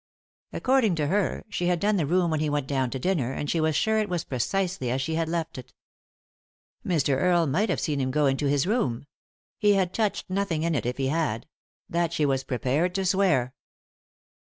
According 0.51 0.95
to 0.95 1.05
her, 1.05 1.43
she 1.47 1.67
had 1.67 1.79
done 1.79 1.97
the 1.97 2.07
room 2.07 2.31
when 2.31 2.39
he 2.39 2.49
went 2.49 2.65
down 2.65 2.89
to 2.89 2.97
dinner, 2.97 3.33
and 3.33 3.47
she 3.51 3.61
was 3.61 3.75
sure 3.75 3.99
it 3.99 4.09
was 4.09 4.23
precisely 4.23 4.89
as' 4.89 4.99
she 4.99 5.13
had 5.13 5.29
left 5.29 5.59
it. 5.59 5.75
Mr. 6.83 7.21
Earle 7.21 7.45
might 7.45 7.69
have 7.69 7.79
seen 7.79 8.01
him 8.01 8.09
go 8.09 8.25
into 8.25 8.47
his 8.47 8.65
room; 8.65 9.05
he 9.59 9.73
had 9.73 9.93
touched 9.93 10.27
nothing 10.27 10.63
in 10.63 10.73
it 10.73 10.87
if 10.87 10.97
he 10.97 11.09
had— 11.09 11.45
that 11.87 12.13
she 12.13 12.25
was 12.25 12.43
prepared 12.43 12.95
to 12.95 13.05
swear. 13.05 13.53